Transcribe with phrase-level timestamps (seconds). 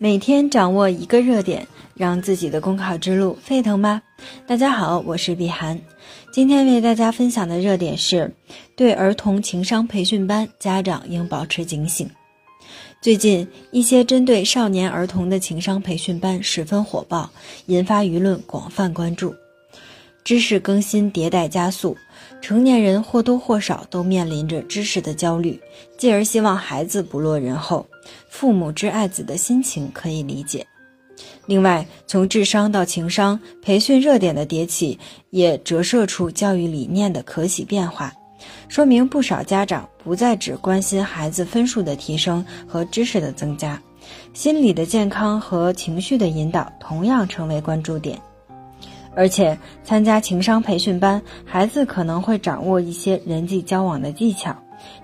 [0.00, 1.66] 每天掌握一个热点，
[1.96, 4.00] 让自己的公考之路沸腾吧！
[4.46, 5.76] 大家好，我是碧涵，
[6.30, 8.32] 今天为大家分享的热点是：
[8.76, 12.08] 对儿童情商培训班，家长应保持警醒。
[13.02, 17.28] 最近，一些针对少年儿童的情商培训班十分火爆，
[17.66, 19.34] 引发舆论广泛关注。
[20.22, 21.96] 知识更新迭代加速，
[22.40, 25.60] 成年人或多或少都面临着知识的焦虑，
[25.96, 27.84] 继而希望孩子不落人后。
[28.38, 30.64] 父母之爱子的心情可以理解。
[31.46, 34.96] 另外，从智商到情商培训热点的迭起，
[35.30, 38.12] 也折射出教育理念的可喜变化，
[38.68, 43.82] 说明不少家长不再只关心孩子分数的提升和知识的增加，
[44.32, 48.16] 心理的健康和情绪的引导同样成为关注点。
[49.18, 54.54] 而且，参加情商培训班，孩子可能会掌握一些人际交往的技巧。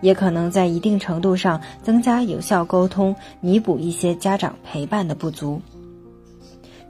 [0.00, 5.60] 也可能在一定程度上增加有效沟通，弥补一些家长陪伴的不足。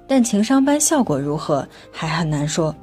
[0.07, 2.77] 但情商班效果如何还很难说，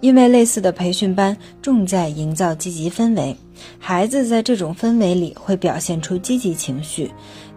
[0.00, 3.36] 因为类似的培训班重在营造积极氛围，
[3.78, 7.08] 孩子在这种氛围里会表现出积极情绪，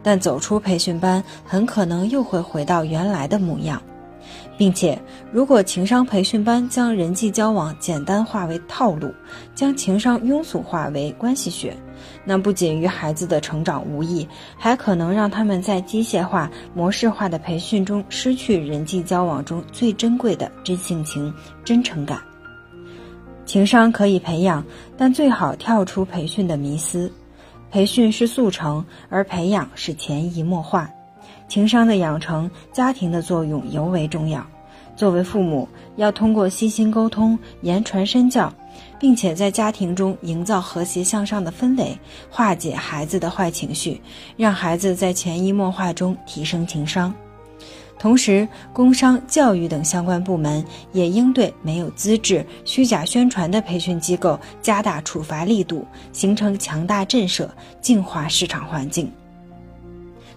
[0.04, 3.82] 但走出培训班很可能又会回到原来的模样。
[4.58, 5.00] 并且，
[5.32, 9.14] 如果情商培训班将人际交往简单化为套路，
[9.56, 11.76] 将情商庸俗化为关系学，
[12.24, 21.34] 那不仅与孩子的成长无益，还可能让他们在机械化、模式化的培训中失去人际交往中最珍贵的真性情、
[21.64, 22.20] 真诚感。
[23.46, 24.64] 情商可以培养，
[24.96, 27.12] 但最好跳出培训的迷思：
[27.72, 30.90] 培训是速成，而培养是潜移默化。
[31.50, 34.46] 情商的养成，家庭的作用尤为重要。
[34.96, 38.54] 作为父母，要通过悉心沟通、言传身教，
[39.00, 41.98] 并且在家庭中营造和谐向上的氛围，
[42.30, 44.00] 化解孩子的坏情绪，
[44.38, 47.14] 让孩子在潜移默化中提升情商。
[47.98, 57.48] 同时，工商、教育等相关部门也应对没有资质、虚假宣传的培训机构加大处罚力度，形成强大震慑，
[57.82, 59.12] 净化市场环境。